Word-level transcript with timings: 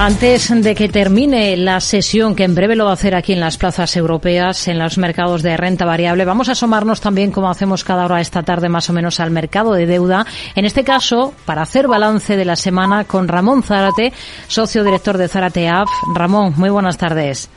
Antes 0.00 0.48
de 0.62 0.76
que 0.76 0.88
termine 0.88 1.56
la 1.56 1.80
sesión, 1.80 2.36
que 2.36 2.44
en 2.44 2.54
breve 2.54 2.76
lo 2.76 2.84
va 2.84 2.90
a 2.90 2.94
hacer 2.94 3.16
aquí 3.16 3.32
en 3.32 3.40
las 3.40 3.58
plazas 3.58 3.96
europeas, 3.96 4.68
en 4.68 4.78
los 4.78 4.96
mercados 4.96 5.42
de 5.42 5.56
renta 5.56 5.84
variable, 5.84 6.24
vamos 6.24 6.48
a 6.48 6.52
asomarnos 6.52 7.00
también, 7.00 7.32
como 7.32 7.50
hacemos 7.50 7.82
cada 7.82 8.04
hora 8.04 8.20
esta 8.20 8.44
tarde 8.44 8.68
más 8.68 8.88
o 8.88 8.92
menos, 8.92 9.18
al 9.18 9.32
mercado 9.32 9.72
de 9.72 9.86
deuda. 9.86 10.24
En 10.54 10.64
este 10.64 10.84
caso, 10.84 11.34
para 11.44 11.62
hacer 11.62 11.88
balance 11.88 12.36
de 12.36 12.44
la 12.44 12.54
semana 12.54 13.06
con 13.06 13.26
Ramón 13.26 13.64
Zárate, 13.64 14.12
socio 14.46 14.84
director 14.84 15.18
de 15.18 15.26
Zárate 15.26 15.68
AF. 15.68 15.90
Ramón, 16.14 16.54
muy 16.56 16.70
buenas 16.70 16.96
tardes. 16.96 17.50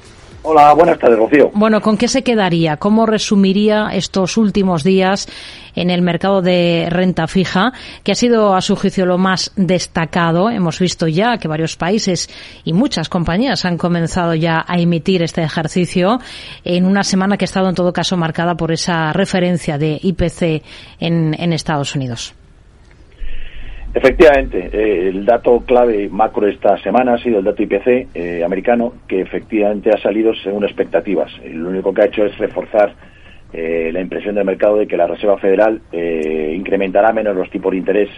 Hola, 0.44 0.74
buenas 0.74 0.98
tardes, 0.98 1.20
Rocío. 1.20 1.52
Bueno, 1.54 1.82
¿con 1.82 1.98
qué 1.98 2.08
se 2.08 2.24
quedaría? 2.24 2.78
¿Cómo 2.78 3.06
resumiría 3.06 3.90
estos 3.94 4.38
últimos 4.38 4.84
días 4.84 5.28
en 5.76 5.92
el 5.92 6.02
mercado 6.02 6.42
de 6.42 6.88
renta 6.90 7.28
fija, 7.28 7.74
que 8.04 8.14
ha 8.14 8.16
sido, 8.16 8.56
a 8.56 8.62
su 8.62 8.76
juicio, 8.76 9.06
lo 9.06 9.20
más 9.20 9.52
destacado? 9.56 10.50
Hemos 10.50 10.80
visto 10.80 11.08
ya 11.08 11.38
que 11.38 11.48
varios 11.48 11.76
países 11.76 12.28
y 12.64 12.74
muchas 12.74 13.08
compañías 13.08 13.66
han 13.66 13.78
comenzado 13.78 14.34
ya 14.34 14.66
a 14.68 14.80
emitir 14.80 15.22
este 15.22 15.44
ejercicio 15.44 16.20
en 16.64 16.86
una 16.86 17.04
semana 17.04 17.38
que 17.38 17.44
ha 17.44 17.46
estado, 17.46 17.70
en 17.70 17.76
todo 17.76 17.94
caso, 17.94 18.18
marcada 18.18 18.56
por 18.56 18.72
esa 18.72 19.14
referencia 19.14 19.78
de 19.78 20.00
IPC 20.02 20.64
en, 21.00 21.36
en 21.38 21.54
Estados 21.54 21.96
Unidos. 21.96 22.34
Efectivamente, 23.94 24.70
eh, 24.72 25.10
el 25.10 25.26
dato 25.26 25.60
clave 25.66 26.08
macro 26.08 26.48
esta 26.48 26.78
semana 26.78 27.16
ha 27.16 27.18
sido 27.18 27.40
el 27.40 27.44
dato 27.46 27.62
IPC 27.62 28.08
eh, 28.14 28.42
americano, 28.44 28.94
que 29.06 29.20
efectivamente 29.20 29.90
ha 29.90 29.98
salido 29.98 30.34
según 30.34 30.64
expectativas. 30.64 31.30
Lo 31.44 31.70
único 31.70 31.94
que 31.94 32.04
ha 32.04 32.06
hecho 32.06 32.24
es 32.26 32.38
reforzar 32.38 32.94
eh, 33.52 33.90
la 33.92 34.00
impresión 34.00 34.36
del 34.36 34.46
mercado 34.46 34.78
de 34.78 34.88
que 34.88 34.96
la 34.96 35.08
Reserva 35.08 35.38
Federal 35.40 35.82
incrementará 35.92 37.12
menos 37.12 37.36
los 37.36 37.50
tipos 37.50 37.72
de 37.72 37.78
interés, 37.80 38.10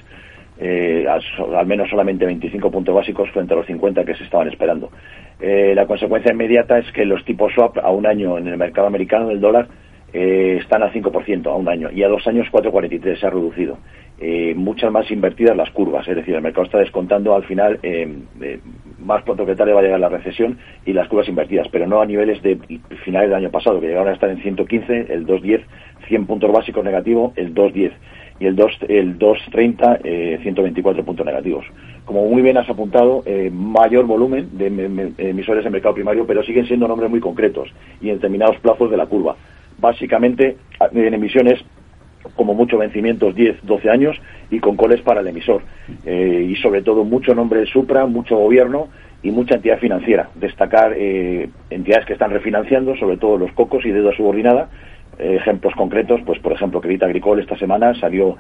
al, 0.61 1.66
menos 1.66 1.89
solamente 1.89 2.25
25 2.25 2.69
puntos 2.69 2.94
básicos 2.94 3.31
frente 3.31 3.55
a 3.55 3.57
los 3.57 3.66
50 3.66 4.05
que 4.05 4.13
se 4.13 4.25
estaban 4.25 4.47
esperando. 4.47 4.91
la 5.41 5.88
consecuencia 5.88 6.31
inmediata 6.31 6.77
es 6.77 6.91
que 6.91 7.03
los 7.03 7.25
tipos 7.25 7.51
swap 7.51 7.79
a 7.79 7.89
un 7.89 8.05
año 8.05 8.38
en 8.38 8.47
el 8.47 8.57
mercado 8.57 8.85
americano 8.85 9.29
del 9.29 9.41
dólar 9.41 9.67
están 10.13 10.83
al 10.83 10.94
5% 10.94 11.47
a 11.47 11.55
un 11.55 11.67
año 11.67 11.89
y 11.91 12.03
a 12.03 12.07
dos 12.07 12.27
años 12.27 12.47
4,43 12.51 13.19
se 13.19 13.25
ha 13.25 13.31
reducido 13.31 13.79
eh, 14.25 14.55
muchas 14.55 14.89
más 14.89 15.11
invertidas 15.11 15.57
las 15.57 15.69
curvas, 15.71 16.07
es 16.07 16.16
decir, 16.16 16.33
el 16.33 16.41
mercado 16.41 16.63
está 16.63 16.77
descontando 16.77 17.35
al 17.35 17.43
final 17.43 17.77
eh, 17.83 18.07
eh, 18.39 18.61
más 18.99 19.21
pronto 19.23 19.45
que 19.45 19.53
tarde 19.53 19.73
va 19.73 19.81
a 19.81 19.83
llegar 19.83 19.99
la 19.99 20.07
recesión 20.07 20.59
y 20.85 20.93
las 20.93 21.09
curvas 21.09 21.27
invertidas, 21.27 21.67
pero 21.69 21.88
no 21.88 21.99
a 21.99 22.05
niveles 22.05 22.41
de 22.41 22.57
finales 23.03 23.27
del 23.27 23.39
año 23.39 23.51
pasado, 23.51 23.81
que 23.81 23.88
llegaron 23.88 24.07
a 24.07 24.13
estar 24.13 24.29
en 24.29 24.41
115, 24.41 25.07
el 25.13 25.25
210, 25.25 25.67
100 26.07 26.25
puntos 26.25 26.53
básicos 26.53 26.85
negativo, 26.85 27.33
el 27.35 27.53
210 27.53 27.91
y 28.39 28.45
el 28.45 28.55
2 28.55 28.71
el 28.88 29.17
230 29.17 29.99
124 30.41 31.03
puntos 31.03 31.25
negativos. 31.25 31.66
Como 32.05 32.25
muy 32.25 32.41
bien 32.41 32.57
has 32.57 32.69
apuntado, 32.69 33.25
mayor 33.51 34.05
volumen 34.05 34.57
de 34.57 34.67
emisores 35.17 35.66
en 35.66 35.73
mercado 35.73 35.95
primario, 35.95 36.25
pero 36.25 36.44
siguen 36.44 36.66
siendo 36.66 36.88
nombres 36.88 37.09
muy 37.09 37.19
concretos 37.19 37.67
y 37.99 38.07
en 38.07 38.16
determinados 38.16 38.55
plazos 38.59 38.89
de 38.89 38.95
la 38.95 39.05
curva. 39.05 39.35
Básicamente 39.79 40.55
en 40.94 41.13
emisiones 41.13 41.61
como 42.35 42.53
mucho 42.53 42.77
vencimientos 42.77 43.35
10, 43.35 43.57
12 43.63 43.89
años 43.89 44.21
y 44.49 44.59
con 44.59 44.75
coles 44.75 45.02
para 45.02 45.21
el 45.21 45.27
emisor. 45.27 45.63
Eh, 46.05 46.47
y 46.49 46.55
sobre 46.57 46.81
todo 46.81 47.03
mucho 47.03 47.33
nombre 47.35 47.61
de 47.61 47.66
Supra, 47.67 48.05
mucho 48.05 48.38
gobierno 48.38 48.88
y 49.21 49.31
mucha 49.31 49.55
entidad 49.55 49.79
financiera. 49.79 50.29
Destacar 50.35 50.94
eh, 50.95 51.49
entidades 51.69 52.05
que 52.05 52.13
están 52.13 52.31
refinanciando, 52.31 52.95
sobre 52.97 53.17
todo 53.17 53.38
los 53.38 53.51
cocos 53.53 53.85
y 53.85 53.91
deuda 53.91 54.16
subordinada. 54.16 54.69
Eh, 55.19 55.35
ejemplos 55.35 55.73
concretos, 55.75 56.21
pues 56.25 56.39
por 56.39 56.53
ejemplo, 56.53 56.81
Credit 56.81 57.03
Agricole 57.03 57.41
esta 57.41 57.57
semana 57.57 57.94
salió 57.99 58.38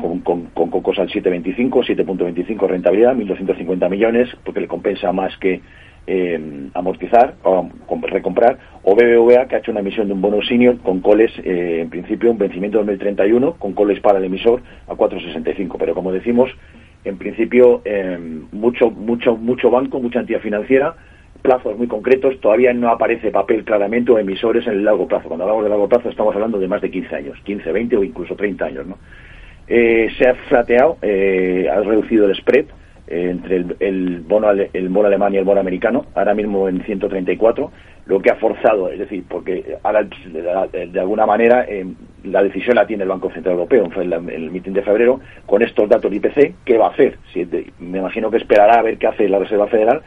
con, 0.00 0.20
con, 0.20 0.70
cocos 0.70 0.98
al 1.00 1.08
7,25, 1.08 1.84
7.25 1.84 2.68
rentabilidad, 2.68 3.14
1.250 3.16 3.90
millones, 3.90 4.28
porque 4.44 4.60
le 4.60 4.68
compensa 4.68 5.12
más 5.12 5.36
que 5.38 5.60
amortizar 6.72 7.34
o 7.42 7.68
recomprar, 8.02 8.58
o 8.82 8.94
BBVA 8.94 9.46
que 9.46 9.56
ha 9.56 9.58
hecho 9.58 9.70
una 9.70 9.80
emisión 9.80 10.08
de 10.08 10.14
un 10.14 10.22
bono 10.22 10.42
senior 10.42 10.78
con 10.78 11.00
coles, 11.00 11.30
eh, 11.44 11.80
en 11.82 11.90
principio, 11.90 12.30
un 12.30 12.38
vencimiento 12.38 12.78
2031, 12.78 13.54
con 13.54 13.72
coles 13.74 14.00
para 14.00 14.18
el 14.18 14.24
emisor 14.24 14.62
a 14.88 14.94
4,65. 14.94 15.76
Pero 15.78 15.94
como 15.94 16.12
decimos, 16.12 16.50
en 17.04 17.18
principio, 17.18 17.82
em, 17.84 18.46
mucho, 18.52 18.90
mucho, 18.90 19.36
mucho 19.36 19.70
banco, 19.70 20.00
mucha 20.00 20.20
entidad 20.20 20.40
financiera, 20.40 20.94
plazos 21.42 21.76
muy 21.76 21.86
concretos, 21.86 22.40
todavía 22.40 22.72
no 22.72 22.88
aparece 22.88 23.30
papel 23.30 23.64
claramente 23.64 24.12
o 24.12 24.18
emisores 24.18 24.66
en 24.66 24.74
el 24.74 24.84
largo 24.84 25.06
plazo. 25.06 25.28
Cuando 25.28 25.44
hablamos 25.44 25.64
de 25.64 25.70
largo 25.70 25.88
plazo 25.88 26.08
estamos 26.08 26.34
hablando 26.34 26.58
de 26.58 26.68
más 26.68 26.82
de 26.82 26.90
15 26.90 27.16
años, 27.16 27.38
15, 27.44 27.72
20 27.72 27.96
o 27.96 28.04
incluso 28.04 28.34
30 28.34 28.64
años. 28.64 28.86
¿no? 28.86 28.98
Eh, 29.66 30.08
se 30.18 30.28
ha 30.28 30.34
flateado, 30.34 30.98
eh, 31.00 31.68
ha 31.70 31.80
reducido 31.80 32.26
el 32.26 32.34
spread, 32.34 32.66
entre 33.10 33.64
el, 33.80 34.20
bono 34.20 34.50
el 34.50 34.88
bono 34.88 35.08
alemán 35.08 35.34
y 35.34 35.38
el 35.38 35.44
bono 35.44 35.60
americano, 35.60 36.06
ahora 36.14 36.32
mismo 36.32 36.68
en 36.68 36.82
134, 36.82 37.70
lo 38.06 38.20
que 38.20 38.30
ha 38.30 38.36
forzado, 38.36 38.90
es 38.90 38.98
decir, 38.98 39.24
porque 39.28 39.76
ahora 39.82 40.04
de, 40.04 41.00
alguna 41.00 41.26
manera 41.26 41.64
eh, 41.68 41.86
la 42.24 42.42
decisión 42.42 42.76
la 42.76 42.86
tiene 42.86 43.02
el 43.02 43.08
Banco 43.08 43.30
Central 43.30 43.54
Europeo 43.54 43.90
en 43.96 44.12
el, 44.12 44.30
el 44.30 44.50
mitin 44.50 44.72
de 44.72 44.82
febrero 44.82 45.20
con 45.46 45.62
estos 45.62 45.88
datos 45.88 46.10
de 46.10 46.16
IPC, 46.16 46.54
¿qué 46.64 46.78
va 46.78 46.86
a 46.86 46.90
hacer? 46.90 47.18
Si, 47.32 47.46
me 47.78 47.98
imagino 47.98 48.30
que 48.30 48.38
esperará 48.38 48.78
a 48.78 48.82
ver 48.82 48.96
qué 48.98 49.08
hace 49.08 49.28
la 49.28 49.38
Reserva 49.38 49.66
Federal, 49.66 50.02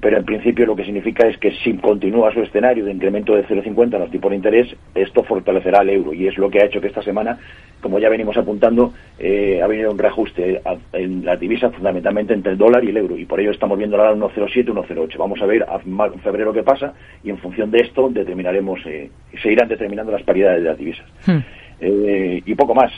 pero 0.00 0.16
en 0.16 0.24
principio 0.24 0.66
lo 0.66 0.76
que 0.76 0.84
significa 0.84 1.26
es 1.26 1.38
que 1.38 1.52
si 1.62 1.74
continúa 1.74 2.32
su 2.32 2.40
escenario 2.40 2.84
de 2.84 2.92
incremento 2.92 3.34
de 3.34 3.44
0,50 3.46 3.94
en 3.94 4.00
los 4.00 4.10
tipos 4.10 4.30
de 4.30 4.36
interés, 4.36 4.68
esto 4.94 5.24
fortalecerá 5.24 5.82
el 5.82 5.90
euro 5.90 6.12
y 6.12 6.28
es 6.28 6.38
lo 6.38 6.50
que 6.50 6.60
ha 6.60 6.66
hecho 6.66 6.80
que 6.80 6.88
esta 6.88 7.02
semana, 7.02 7.38
como 7.80 7.98
ya 7.98 8.08
venimos 8.08 8.36
apuntando, 8.36 8.92
eh, 9.18 9.60
ha 9.62 9.66
venido 9.66 9.90
un 9.90 9.98
reajuste 9.98 10.62
en 10.92 11.24
la 11.24 11.36
divisa 11.36 11.70
fundamentalmente 11.70 12.32
entre 12.32 12.52
el 12.52 12.58
dólar 12.58 12.84
y 12.84 12.90
el 12.90 12.96
euro 12.96 13.18
y 13.18 13.24
por 13.24 13.40
ello 13.40 13.50
estamos 13.50 13.76
viendo 13.76 13.96
ahora 13.96 14.14
1,07, 14.14 14.66
1,08. 14.66 15.16
Vamos 15.18 15.42
a 15.42 15.46
ver 15.46 15.66
en 15.68 16.20
febrero 16.20 16.52
qué 16.52 16.62
pasa 16.62 16.94
y 17.24 17.30
en 17.30 17.38
función 17.38 17.70
de 17.70 17.80
esto 17.80 18.08
determinaremos, 18.08 18.80
eh, 18.86 19.10
se 19.42 19.52
irán 19.52 19.68
determinando 19.68 20.12
las 20.12 20.22
paridades 20.22 20.62
de 20.62 20.68
las 20.68 20.78
divisas. 20.78 21.06
Hmm. 21.26 21.38
Eh, 21.80 22.42
y 22.44 22.54
poco 22.54 22.74
más. 22.74 22.92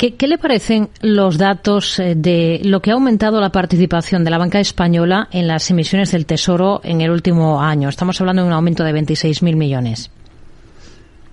¿Qué, 0.00 0.26
le 0.26 0.38
parecen 0.38 0.88
los 1.02 1.36
datos 1.36 2.00
eh, 2.00 2.14
de 2.16 2.62
lo 2.64 2.80
que 2.80 2.90
ha 2.90 2.94
aumentado 2.94 3.38
la 3.38 3.50
participación 3.50 4.24
de 4.24 4.30
la 4.30 4.38
banca 4.38 4.58
española 4.58 5.28
en 5.30 5.46
las 5.46 5.70
emisiones 5.70 6.10
del 6.12 6.24
Tesoro 6.24 6.80
en 6.82 7.02
el 7.02 7.10
último 7.10 7.60
año? 7.60 7.90
Estamos 7.90 8.18
hablando 8.18 8.40
de 8.40 8.48
un 8.48 8.54
aumento 8.54 8.82
de 8.82 8.92
26.000 8.92 9.56
millones. 9.56 10.10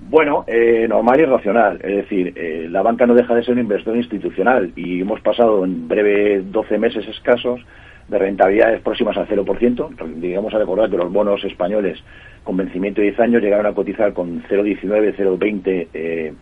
Bueno, 0.09 0.43
eh, 0.47 0.85
normal 0.85 1.17
y 1.17 1.23
racional. 1.23 1.79
Es 1.81 1.95
decir, 1.95 2.33
eh, 2.35 2.67
la 2.69 2.81
banca 2.81 3.05
no 3.07 3.13
deja 3.13 3.33
de 3.35 3.45
ser 3.45 3.53
un 3.53 3.61
inversor 3.61 3.95
institucional 3.95 4.73
y 4.75 4.99
hemos 4.99 5.21
pasado 5.21 5.63
en 5.63 5.87
breve 5.87 6.41
12 6.41 6.77
meses 6.77 7.07
escasos 7.07 7.61
de 8.09 8.19
rentabilidades 8.19 8.81
próximas 8.81 9.15
al 9.15 9.29
0%. 9.29 10.19
Digamos 10.19 10.53
a 10.53 10.57
recordar 10.57 10.89
que 10.89 10.97
los 10.97 11.09
bonos 11.09 11.41
españoles 11.45 12.03
con 12.43 12.57
vencimiento 12.57 12.99
de 12.99 13.11
10 13.11 13.19
años 13.21 13.41
llegaron 13.41 13.65
a 13.65 13.73
cotizar 13.73 14.11
con 14.11 14.43
0,19, 14.43 15.15
0,20 15.15 15.87
eh, 15.93 16.33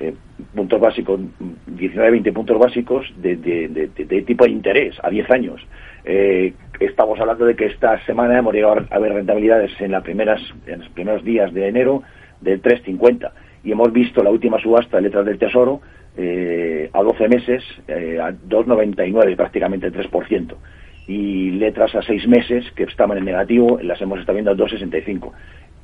eh, 0.00 0.14
puntos 0.54 0.80
básicos, 0.80 1.20
19-20 1.68 2.32
puntos 2.32 2.58
básicos 2.58 3.06
de, 3.16 3.36
de, 3.36 4.22
tipo 4.22 4.44
de 4.44 4.50
interés 4.50 4.96
a 5.02 5.10
10 5.10 5.30
años. 5.30 5.60
Eh, 6.04 6.54
estamos 6.80 7.20
hablando 7.20 7.44
de 7.44 7.54
que 7.54 7.66
esta 7.66 8.04
semana 8.06 8.38
hemos 8.38 8.54
llegado 8.54 8.84
a 8.90 8.98
ver 8.98 9.12
rentabilidades 9.12 9.70
en, 9.80 9.92
las 9.92 10.02
primeras, 10.02 10.40
en 10.66 10.80
los 10.80 10.88
primeros 10.90 11.22
días 11.24 11.52
de 11.52 11.68
enero 11.68 12.02
del 12.40 12.62
3,50 12.62 13.30
y 13.64 13.72
hemos 13.72 13.92
visto 13.92 14.22
la 14.22 14.30
última 14.30 14.58
subasta 14.58 14.96
de 14.96 15.02
letras 15.04 15.26
del 15.26 15.38
Tesoro 15.38 15.80
eh, 16.16 16.90
a 16.92 17.02
12 17.02 17.28
meses 17.28 17.62
a 17.88 18.32
2,99 18.32 19.36
prácticamente 19.36 19.86
el 19.86 19.94
3% 19.94 20.54
y 21.06 21.50
letras 21.52 21.94
a 21.94 22.02
6 22.02 22.26
meses 22.26 22.64
que 22.74 22.84
estaban 22.84 23.18
en 23.18 23.24
negativo 23.24 23.78
las 23.82 24.00
hemos 24.00 24.18
estado 24.18 24.34
viendo 24.34 24.50
a 24.50 24.56
2,65 24.56 25.32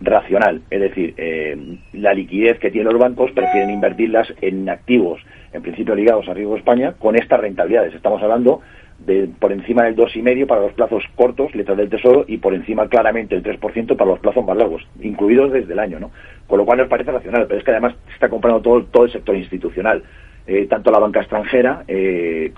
racional, 0.00 0.62
es 0.70 0.80
decir, 0.80 1.14
eh, 1.16 1.78
la 1.92 2.14
liquidez 2.14 2.58
que 2.58 2.70
tienen 2.70 2.92
los 2.92 3.00
bancos 3.00 3.32
prefieren 3.32 3.70
invertirlas 3.70 4.32
en 4.40 4.68
activos, 4.68 5.20
en 5.52 5.62
principio 5.62 5.94
ligados 5.94 6.28
a 6.28 6.34
riesgo 6.34 6.56
España, 6.56 6.94
con 6.98 7.16
estas 7.16 7.40
rentabilidades. 7.40 7.94
Estamos 7.94 8.22
hablando 8.22 8.60
de 8.98 9.28
por 9.38 9.52
encima 9.52 9.84
del 9.84 9.96
2,5% 9.96 10.46
para 10.46 10.60
los 10.60 10.72
plazos 10.72 11.04
cortos, 11.14 11.54
letras 11.54 11.76
del 11.76 11.88
Tesoro, 11.88 12.24
y 12.28 12.38
por 12.38 12.54
encima 12.54 12.88
claramente 12.88 13.34
el 13.34 13.42
3% 13.42 13.96
para 13.96 14.10
los 14.10 14.20
plazos 14.20 14.44
más 14.44 14.56
largos, 14.56 14.86
incluidos 15.00 15.52
desde 15.52 15.72
el 15.72 15.78
año, 15.78 16.00
¿no? 16.00 16.10
Con 16.46 16.58
lo 16.58 16.64
cual 16.64 16.78
nos 16.78 16.88
parece 16.88 17.12
racional, 17.12 17.46
pero 17.46 17.58
es 17.58 17.64
que 17.64 17.70
además 17.70 17.94
se 18.06 18.14
está 18.14 18.28
comprando 18.28 18.60
todo, 18.60 18.84
todo 18.84 19.04
el 19.04 19.12
sector 19.12 19.36
institucional, 19.36 20.02
eh, 20.46 20.66
tanto 20.66 20.90
la 20.90 20.98
banca 20.98 21.20
extranjera 21.20 21.84
eh, 21.86 22.52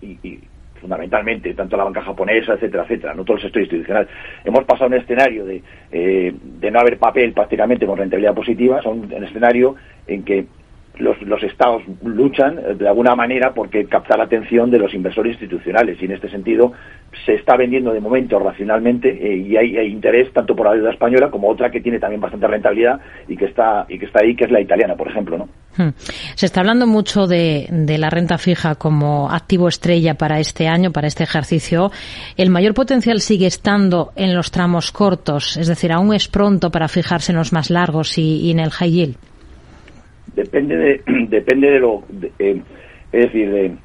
y 0.00 0.38
fundamentalmente, 0.84 1.54
tanto 1.54 1.78
la 1.78 1.84
banca 1.84 2.02
japonesa, 2.02 2.52
etcétera, 2.52 2.82
etcétera, 2.82 3.14
no 3.14 3.24
todo 3.24 3.38
el 3.38 3.42
sector 3.42 3.62
institucional. 3.62 4.06
Hemos 4.44 4.64
pasado 4.64 4.88
un 4.88 4.94
escenario 4.94 5.46
de, 5.46 5.62
eh, 5.90 6.34
de 6.42 6.70
no 6.70 6.78
haber 6.78 6.98
papel 6.98 7.32
prácticamente 7.32 7.86
con 7.86 7.96
rentabilidad 7.96 8.34
positiva, 8.34 8.80
a 8.84 8.88
un, 8.90 9.10
escenario 9.10 9.76
en 10.06 10.24
que 10.24 10.44
los, 10.98 11.20
los, 11.22 11.42
estados 11.42 11.82
luchan 12.04 12.58
eh, 12.58 12.74
de 12.74 12.86
alguna 12.86 13.16
manera 13.16 13.54
porque 13.54 13.86
captar 13.86 14.18
la 14.18 14.24
atención 14.24 14.70
de 14.70 14.78
los 14.78 14.92
inversores 14.92 15.32
institucionales 15.32 16.00
y 16.02 16.04
en 16.04 16.12
este 16.12 16.28
sentido 16.28 16.72
se 17.24 17.34
está 17.34 17.56
vendiendo 17.56 17.94
de 17.94 18.00
momento 18.00 18.38
racionalmente 18.38 19.08
eh, 19.08 19.36
y 19.38 19.56
hay, 19.56 19.78
interés 19.86 20.30
tanto 20.34 20.54
por 20.54 20.66
la 20.66 20.74
deuda 20.74 20.90
española 20.90 21.30
como 21.30 21.48
otra 21.48 21.70
que 21.70 21.80
tiene 21.80 21.98
también 21.98 22.20
bastante 22.20 22.46
rentabilidad 22.46 23.00
y 23.26 23.38
que 23.38 23.46
está 23.46 23.86
y 23.88 23.98
que 23.98 24.04
está 24.04 24.20
ahí 24.20 24.36
que 24.36 24.44
es 24.44 24.50
la 24.50 24.60
italiana 24.60 24.94
por 24.94 25.08
ejemplo 25.08 25.38
no. 25.38 25.48
Se 26.34 26.46
está 26.46 26.60
hablando 26.60 26.86
mucho 26.86 27.26
de, 27.26 27.66
de 27.70 27.98
la 27.98 28.10
renta 28.10 28.38
fija 28.38 28.74
como 28.74 29.30
activo 29.30 29.68
estrella 29.68 30.14
para 30.14 30.38
este 30.40 30.68
año 30.68 30.92
para 30.92 31.06
este 31.06 31.24
ejercicio. 31.24 31.90
El 32.36 32.50
mayor 32.50 32.74
potencial 32.74 33.20
sigue 33.20 33.46
estando 33.46 34.12
en 34.16 34.34
los 34.34 34.50
tramos 34.50 34.92
cortos 34.92 35.56
es 35.56 35.68
decir 35.68 35.92
aún 35.92 36.14
es 36.14 36.28
pronto 36.28 36.70
para 36.70 36.88
fijarse 36.88 37.32
en 37.32 37.38
los 37.38 37.52
más 37.52 37.70
largos 37.70 38.18
y, 38.18 38.50
en 38.50 38.60
el 38.60 38.70
high 38.70 38.90
yield. 38.90 39.16
Depende 40.34 40.76
de, 40.76 41.02
depende 41.28 41.70
de 41.70 41.78
lo, 41.78 42.02
eh, 42.38 42.60
es 43.12 43.22
decir, 43.22 43.50
de, 43.50 43.76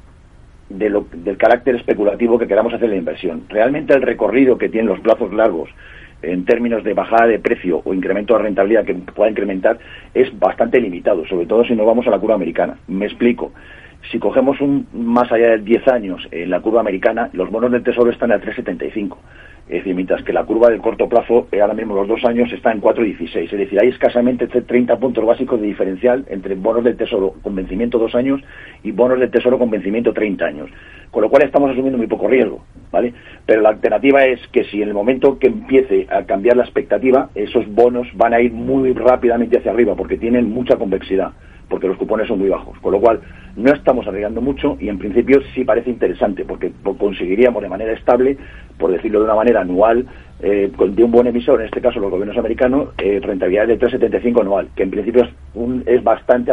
del 0.68 1.36
carácter 1.36 1.76
especulativo 1.76 2.38
que 2.38 2.46
queramos 2.46 2.72
hacer 2.74 2.88
la 2.88 2.96
inversión. 2.96 3.44
Realmente 3.48 3.94
el 3.94 4.02
recorrido 4.02 4.58
que 4.58 4.68
tienen 4.68 4.88
los 4.88 5.00
plazos 5.00 5.32
largos 5.32 5.70
en 6.22 6.44
términos 6.44 6.84
de 6.84 6.94
bajada 6.94 7.26
de 7.26 7.38
precio 7.38 7.82
o 7.84 7.94
incremento 7.94 8.36
de 8.36 8.42
rentabilidad 8.42 8.84
que 8.84 8.94
pueda 8.94 9.30
incrementar 9.30 9.78
es 10.14 10.36
bastante 10.38 10.80
limitado, 10.80 11.26
sobre 11.26 11.46
todo 11.46 11.64
si 11.64 11.74
nos 11.74 11.86
vamos 11.86 12.06
a 12.06 12.10
la 12.10 12.18
curva 12.18 12.34
americana. 12.34 12.76
Me 12.88 13.06
explico. 13.06 13.52
Si 14.10 14.18
cogemos 14.18 14.60
un 14.60 14.86
más 14.92 15.30
allá 15.30 15.50
de 15.50 15.58
10 15.58 15.88
años 15.88 16.26
en 16.30 16.50
la 16.50 16.60
curva 16.60 16.80
americana, 16.80 17.30
los 17.32 17.50
bonos 17.50 17.70
del 17.70 17.82
tesoro 17.82 18.10
están 18.10 18.32
a 18.32 18.40
3,75. 18.40 19.16
Es 19.68 19.76
decir, 19.76 19.94
mientras 19.94 20.24
que 20.24 20.32
la 20.32 20.42
curva 20.44 20.68
del 20.68 20.80
corto 20.80 21.08
plazo, 21.08 21.46
eh, 21.52 21.60
ahora 21.60 21.74
mismo 21.74 21.94
los 21.94 22.08
dos 22.08 22.24
años, 22.24 22.52
está 22.52 22.72
en 22.72 22.80
4,16. 22.80 23.44
Es 23.44 23.58
decir, 23.58 23.78
hay 23.80 23.88
escasamente 23.88 24.48
30 24.48 24.98
puntos 24.98 25.24
básicos 25.24 25.60
de 25.60 25.68
diferencial 25.68 26.24
entre 26.28 26.56
bonos 26.56 26.82
del 26.82 26.96
Tesoro 26.96 27.34
con 27.40 27.54
vencimiento 27.54 27.96
dos 27.96 28.16
años 28.16 28.40
y 28.82 28.90
bonos 28.90 29.20
del 29.20 29.30
Tesoro 29.30 29.60
con 29.60 29.70
vencimiento 29.70 30.12
30 30.12 30.44
años. 30.44 30.70
Con 31.12 31.22
lo 31.22 31.30
cual 31.30 31.44
estamos 31.44 31.70
asumiendo 31.70 31.98
muy 31.98 32.08
poco 32.08 32.26
riesgo, 32.26 32.64
¿vale? 32.90 33.14
Pero 33.46 33.60
la 33.60 33.68
alternativa 33.68 34.24
es 34.24 34.40
que 34.48 34.64
si 34.64 34.82
en 34.82 34.88
el 34.88 34.94
momento 34.94 35.38
que 35.38 35.46
empiece 35.46 36.08
a 36.10 36.24
cambiar 36.24 36.56
la 36.56 36.64
expectativa, 36.64 37.30
esos 37.36 37.64
bonos 37.72 38.08
van 38.14 38.34
a 38.34 38.40
ir 38.40 38.52
muy 38.52 38.92
rápidamente 38.92 39.58
hacia 39.58 39.70
arriba 39.70 39.94
porque 39.94 40.16
tienen 40.16 40.50
mucha 40.50 40.76
convexidad 40.78 41.30
porque 41.70 41.86
los 41.86 41.96
cupones 41.96 42.28
son 42.28 42.40
muy 42.40 42.48
bajos. 42.48 42.78
Con 42.80 42.92
lo 42.92 43.00
cual, 43.00 43.20
no 43.56 43.72
estamos 43.72 44.06
arriesgando 44.06 44.42
mucho 44.42 44.76
y 44.80 44.88
en 44.88 44.98
principio 44.98 45.40
sí 45.54 45.64
parece 45.64 45.88
interesante, 45.88 46.44
porque 46.44 46.72
conseguiríamos 46.98 47.62
de 47.62 47.68
manera 47.68 47.92
estable, 47.92 48.36
por 48.76 48.90
decirlo 48.90 49.20
de 49.20 49.24
una 49.26 49.36
manera 49.36 49.60
anual, 49.60 50.06
eh, 50.42 50.70
de 50.76 51.04
un 51.04 51.10
buen 51.10 51.28
emisor, 51.28 51.60
en 51.60 51.66
este 51.66 51.80
caso 51.80 52.00
los 52.00 52.10
gobiernos 52.10 52.36
americanos, 52.36 52.88
eh, 52.98 53.20
rentabilidad 53.22 53.68
de 53.68 53.78
3,75 53.78 54.40
anual, 54.40 54.68
que 54.74 54.82
en 54.82 54.90
principio 54.90 55.22
es, 55.22 55.30
un, 55.54 55.84
es 55.86 56.02
bastante, 56.02 56.52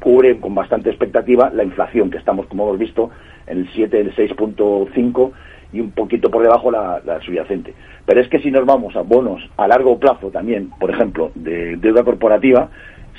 cubre 0.00 0.40
con 0.40 0.54
bastante 0.54 0.88
expectativa 0.88 1.50
la 1.50 1.62
inflación, 1.62 2.10
que 2.10 2.18
estamos, 2.18 2.46
como 2.46 2.64
hemos 2.64 2.78
visto, 2.78 3.10
en 3.46 3.58
el 3.58 3.68
7, 3.74 4.00
el 4.00 4.14
6.5 4.14 5.32
y 5.74 5.80
un 5.80 5.90
poquito 5.90 6.30
por 6.30 6.42
debajo 6.42 6.70
la, 6.70 7.02
la, 7.04 7.20
subyacente. 7.20 7.74
Pero 8.06 8.20
es 8.20 8.28
que 8.28 8.40
si 8.40 8.50
nos 8.50 8.64
vamos 8.64 8.94
a 8.96 9.02
bonos 9.02 9.42
a 9.56 9.66
largo 9.68 9.98
plazo 9.98 10.30
también, 10.30 10.70
por 10.78 10.90
ejemplo, 10.90 11.32
de 11.34 11.76
deuda 11.76 12.04
corporativa, 12.04 12.70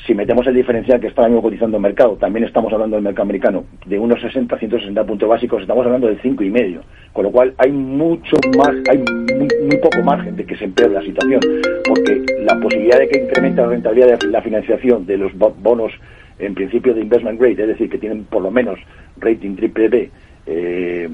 si 0.06 0.14
metemos 0.14 0.46
el 0.48 0.56
diferencial 0.56 1.00
que 1.00 1.08
está 1.08 1.22
ahora 1.22 1.30
mismo 1.30 1.44
cotizando 1.44 1.78
el 1.78 1.84
mercado, 1.84 2.16
también 2.18 2.46
estamos 2.46 2.74
hablando 2.74 2.98
del 2.98 3.04
mercado 3.04 3.24
americano 3.24 3.66
de 3.86 3.98
unos 3.98 4.22
60, 4.22 4.58
160 4.58 5.04
puntos 5.06 5.30
básicos, 5.30 5.62
estamos 5.62 5.86
hablando 5.86 6.08
del 6.08 6.22
5,5. 6.22 6.46
y 6.46 6.50
medio. 6.50 6.82
Con 7.14 7.24
lo 7.24 7.32
cual 7.32 7.54
hay 7.58 7.72
mucho 7.72 8.36
más, 8.58 8.72
hay 8.90 8.98
muy, 8.98 9.78
poco 9.78 10.02
margen 10.04 10.36
de 10.36 10.46
que 10.46 10.58
se 10.58 10.66
empeore 10.66 10.94
la 10.94 11.02
situación, 11.02 11.40
porque 11.88 12.26
la 12.40 12.60
posibilidad 12.60 13.00
de 13.00 13.08
que 13.08 13.20
incremente 13.20 13.62
la 13.62 13.68
rentabilidad 13.68 14.20
de 14.20 14.28
la 14.28 14.42
financiación 14.42 15.06
de 15.06 15.18
los 15.18 15.32
bonos 15.38 15.94
en 16.40 16.54
principio 16.56 16.94
de 16.94 17.02
investment 17.02 17.40
grade, 17.40 17.62
es 17.62 17.68
decir, 17.68 17.90
que 17.90 17.98
tienen 17.98 18.26
por 18.26 18.42
lo 18.42 18.52
menos 18.52 18.80
rating 19.18 19.56
triple 19.56 19.88
B, 19.90 20.12
eh, 20.48 21.10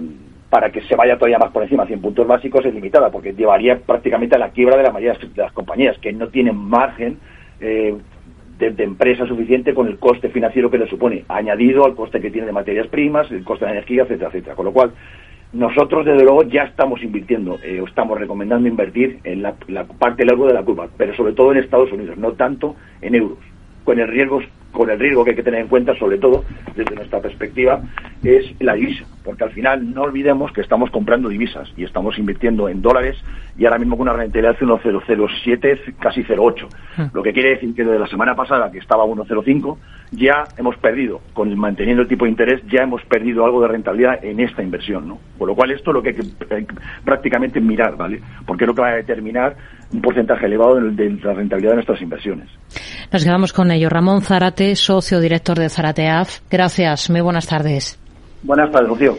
para 0.50 0.72
que 0.72 0.82
se 0.82 0.96
vaya 0.96 1.16
todavía 1.16 1.38
más 1.38 1.52
por 1.52 1.64
encima, 1.64 1.86
100 1.86 2.02
puntos 2.02 2.26
básicos, 2.26 2.66
es 2.66 2.74
limitada, 2.74 3.12
porque 3.12 3.34
llevaría 3.34 3.78
prácticamente 3.78 4.36
a 4.36 4.40
la 4.40 4.50
quiebra 4.50 4.78
de 4.78 4.84
la 4.84 4.92
mayoría 4.92 5.20
de 5.20 5.42
las 5.42 5.52
compañías, 5.52 5.98
que 6.00 6.12
no 6.12 6.30
tienen 6.30 6.56
margen 6.56 7.18
eh, 7.60 7.96
de, 8.60 8.84
empresa 8.84 9.26
suficiente 9.26 9.74
con 9.74 9.88
el 9.88 9.98
coste 9.98 10.30
financiero 10.30 10.70
que 10.70 10.78
le 10.78 10.88
supone, 10.88 11.24
añadido 11.30 11.86
al 11.86 11.96
coste 11.96 12.20
que 12.20 12.30
tiene 12.30 12.48
de 12.48 12.54
materias 12.54 12.88
primas, 12.88 13.32
el 13.32 13.44
coste 13.44 13.66
de 13.66 13.72
energía, 13.72 14.04
etcétera, 14.04 14.30
etcétera. 14.30 14.56
Con 14.56 14.66
lo 14.66 14.74
cual, 14.74 14.92
nosotros 15.54 16.06
desde 16.06 16.24
luego 16.24 16.44
ya 16.44 16.64
estamos 16.64 17.02
invirtiendo, 17.02 17.58
eh, 17.64 17.82
estamos 17.88 18.20
recomendando 18.20 18.68
invertir 18.68 19.20
en 19.24 19.42
la, 19.42 19.56
la 19.68 19.86
parte 19.86 20.26
largo 20.26 20.46
de 20.46 20.54
la 20.54 20.64
curva, 20.64 20.90
pero 20.98 21.16
sobre 21.16 21.34
todo 21.34 21.52
en 21.52 21.60
Estados 21.60 21.92
Unidos, 21.92 22.18
no 22.18 22.34
tanto 22.34 22.76
en 23.02 23.16
euros, 23.16 23.40
con 23.86 24.00
el 24.00 24.08
riesgo 24.08 24.42
con 24.72 24.90
el 24.90 25.00
riesgo 25.00 25.24
que 25.24 25.32
hay 25.32 25.36
que 25.36 25.44
tener 25.44 25.62
en 25.62 25.68
cuenta, 25.68 25.96
sobre 25.96 26.18
todo 26.18 26.44
desde 26.76 26.96
nuestra 26.96 27.20
perspectiva, 27.20 27.82
es 28.24 28.46
la 28.60 28.74
divisa. 28.74 29.06
Porque 29.24 29.44
al 29.44 29.52
final 29.52 29.94
no 29.94 30.04
olvidemos 30.04 30.52
que 30.52 30.62
estamos 30.62 30.90
comprando 30.92 31.30
divisas 31.30 31.72
y 31.78 31.84
estamos 31.84 32.18
invirtiendo 32.18 32.70
en 32.70 32.82
dólares 32.82 33.18
y 33.58 33.66
ahora 33.66 33.78
mismo 33.78 33.98
con 33.98 34.08
una 34.08 34.18
rentabilidad 34.18 34.58
de 34.58 34.66
1,007, 34.66 35.96
casi 36.00 36.24
0,8. 36.24 36.68
Hmm. 36.98 37.04
Lo 37.14 37.24
que 37.24 37.34
quiere 37.34 37.52
decir 37.52 37.74
que 37.76 37.84
desde 37.84 38.00
la 38.00 38.08
semana 38.08 38.36
pasada, 38.36 38.72
que 38.72 38.80
estaba 38.80 39.04
a 39.04 39.08
1,05, 39.08 39.78
ya 40.12 40.46
hemos 40.58 40.78
perdido, 40.78 41.22
con 41.34 41.56
manteniendo 41.58 42.02
el 42.02 42.08
tipo 42.08 42.26
de 42.26 42.32
interés, 42.32 42.62
ya 42.68 42.84
hemos 42.84 43.04
perdido 43.04 43.46
algo 43.46 43.62
de 43.62 43.68
rentabilidad 43.68 44.24
en 44.24 44.40
esta 44.40 44.64
inversión. 44.64 45.08
¿no? 45.08 45.20
Por 45.38 45.48
lo 45.48 45.56
cual 45.56 45.72
esto 45.72 45.92
es 45.92 45.94
lo 45.94 46.02
que 46.02 46.10
hay 46.10 46.16
que 46.16 46.76
prácticamente 47.04 47.60
mirar, 47.60 47.98
¿vale? 47.98 48.22
Porque 48.46 48.64
es 48.64 48.68
lo 48.68 48.76
que 48.76 48.82
va 48.82 48.90
a 48.90 48.96
determinar 48.96 49.56
un 49.92 50.02
porcentaje 50.02 50.46
elevado 50.46 50.76
de 50.76 51.10
la 51.10 51.34
rentabilidad 51.34 51.72
de 51.72 51.76
nuestras 51.76 52.02
inversiones. 52.02 52.48
Nos 53.12 53.24
quedamos 53.24 53.54
con 53.54 53.72
ello. 53.72 53.90
Ramón 53.90 54.22
Zarate, 54.22 54.76
socio 54.76 55.20
director 55.20 55.58
de 55.58 55.70
Zarateaf. 55.70 56.42
Gracias. 56.50 57.10
Muy 57.10 57.22
buenas 57.22 57.48
tardes. 57.48 57.98
Buenas 58.44 58.72
tardes, 58.72 58.90
Rocío. 58.90 59.18